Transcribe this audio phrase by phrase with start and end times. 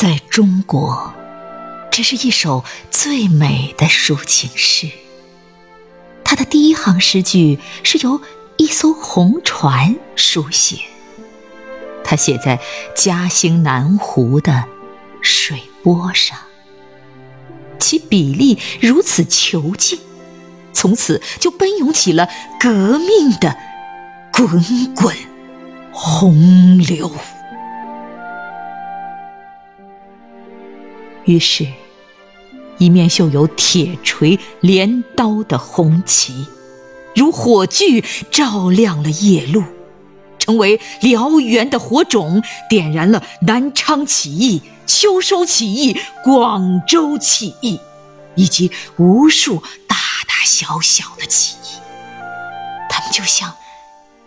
[0.00, 1.12] 在中国，
[1.90, 4.88] 这是一首最美的抒情诗。
[6.22, 8.20] 它的第一行诗句是由
[8.58, 10.76] 一艘红船书写，
[12.04, 12.60] 它写在
[12.94, 14.66] 嘉兴南湖的
[15.20, 16.38] 水波上，
[17.80, 19.98] 其比例如此遒劲，
[20.72, 22.28] 从此就奔涌起了
[22.60, 23.56] 革命的
[24.32, 25.16] 滚滚
[25.90, 27.10] 洪流。
[31.28, 31.66] 于是，
[32.78, 36.46] 一面绣有铁锤、镰刀的红旗，
[37.14, 39.62] 如火炬照亮了夜路，
[40.38, 47.78] 成为燎原的火种，点燃了南昌起义、秋收起义、广州起义，
[48.34, 51.76] 以及无数大大小小的起义。
[52.88, 53.54] 它们就像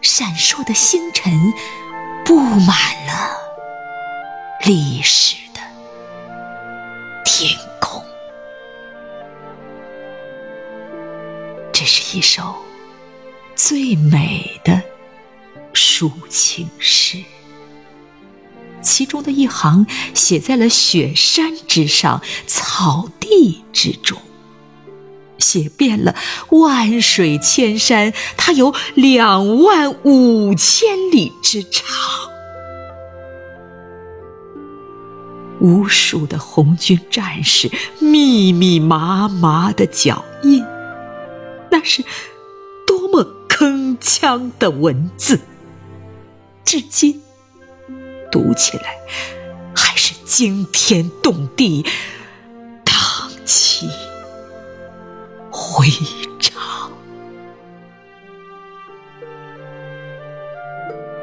[0.02, 1.33] 闪烁的星辰，
[2.23, 2.67] 布满
[3.07, 3.31] 了
[4.67, 5.35] 历史。
[7.44, 8.00] 天空，
[11.73, 12.53] 这是一首
[13.56, 14.80] 最美的
[15.73, 17.17] 抒情诗。
[18.83, 24.22] 其中的一行写在了雪山之上、草地之中，
[25.39, 26.16] 写遍了
[26.52, 32.30] 万水千山，它有两万五千里之长。
[35.62, 40.66] 无数的红军战士密密麻麻的脚印，
[41.70, 42.04] 那是
[42.88, 45.39] 多么铿锵的文字！
[46.66, 47.22] 至今
[48.32, 48.95] 读起来
[49.76, 51.86] 还是惊天动地，
[52.84, 52.95] 荡
[53.45, 53.88] 气
[55.52, 55.86] 回
[56.39, 56.92] 肠。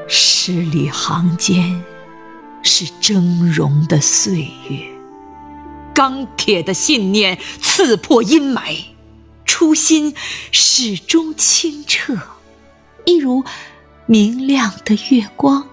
[0.07, 1.83] 诗里行间。
[2.69, 3.23] 是峥
[3.55, 4.79] 嵘的岁月，
[5.95, 8.85] 钢铁的信念刺破阴霾，
[9.47, 10.15] 初心
[10.53, 12.15] 始终清澈，
[13.07, 13.43] 一如
[14.05, 15.67] 明亮的月光。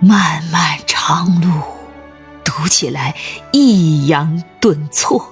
[0.00, 1.50] 漫漫长路，
[2.42, 3.14] 读起来
[3.52, 5.30] 抑扬顿挫，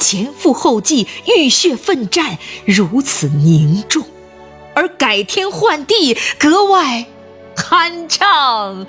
[0.00, 4.04] 前赴后继，浴血奋战，如此凝重。
[4.74, 7.06] 而改天换地，格外
[7.60, 8.86] 酣畅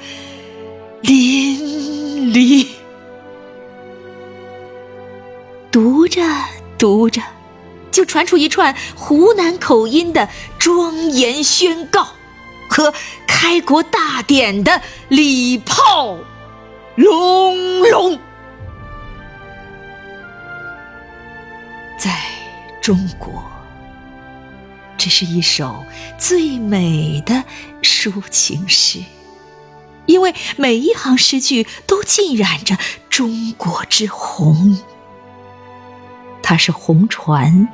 [1.01, 2.67] 淋漓。
[5.69, 6.21] 读着
[6.77, 7.21] 读着，
[7.91, 10.27] 就传出一串湖南口音的
[10.57, 12.07] 庄严宣告
[12.69, 12.93] 和
[13.27, 16.17] 开国大典的礼炮
[16.95, 18.17] 隆隆。
[21.97, 22.17] 在
[22.81, 23.43] 中国。
[25.03, 25.83] 这是一首
[26.19, 27.43] 最美的
[27.81, 28.99] 抒情诗，
[30.05, 32.77] 因为每一行诗句都浸染着
[33.09, 34.77] 中国之红。
[36.43, 37.67] 它是红船、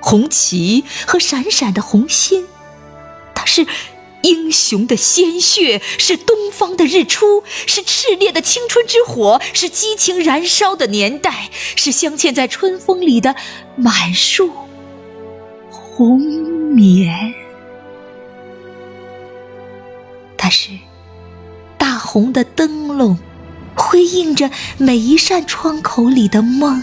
[0.00, 2.44] 红旗和闪闪的红星，
[3.34, 3.66] 它是
[4.20, 13.34] 英雄的鲜血，是东方的日出，是炽烈的青春之火，是激情燃烧的年代，是镶嵌在春风里的
[13.76, 14.52] 满树
[15.70, 16.55] 红。
[16.76, 17.32] 眠，
[20.36, 20.68] 它是
[21.78, 23.18] 大红的灯笼，
[23.74, 26.82] 辉映着每一扇窗口里的梦；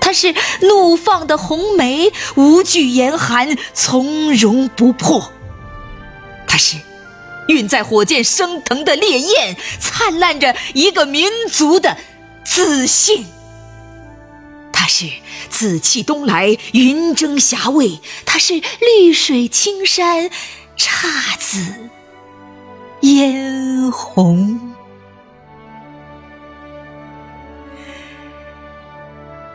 [0.00, 5.30] 它是怒放的红梅，无惧严寒，从容不迫；
[6.48, 6.76] 它是
[7.46, 11.96] 运载火箭升腾的烈焰，灿烂着一个民族的
[12.44, 13.24] 自信。
[14.88, 15.06] 是
[15.50, 20.30] 紫气东来，云蒸霞蔚；它是绿水青山，
[20.76, 21.88] 姹紫
[23.02, 24.74] 嫣红。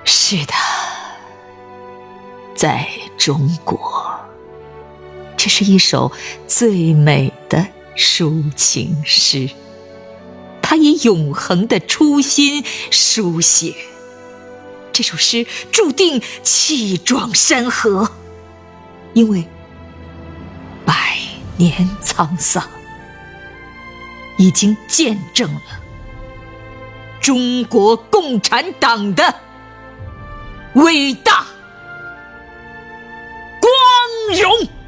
[0.05, 0.53] 是的，
[2.55, 4.19] 在中国，
[5.35, 6.11] 这是一首
[6.47, 7.67] 最美的
[7.97, 9.49] 抒情诗，
[10.61, 13.73] 它以永恒的初心书写。
[14.93, 18.09] 这首诗注定气壮山河，
[19.13, 19.47] 因为
[20.85, 21.17] 百
[21.57, 22.63] 年沧桑
[24.37, 25.61] 已经见证了
[27.19, 29.33] 中国共产党的
[30.75, 31.45] 伟大
[33.59, 34.82] 光荣。